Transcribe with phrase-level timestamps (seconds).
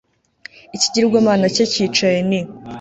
[0.75, 2.39] Ikigirwamana cye cyicaye ni